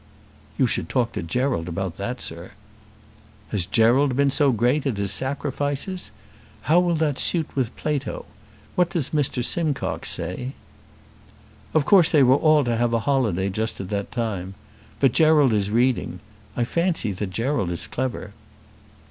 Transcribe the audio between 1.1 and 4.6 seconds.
to Gerald about that, sir." "Has Gerald been so